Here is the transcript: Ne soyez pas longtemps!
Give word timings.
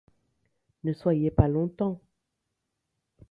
Ne 0.83 0.93
soyez 0.93 1.29
pas 1.29 1.47
longtemps! 1.47 2.01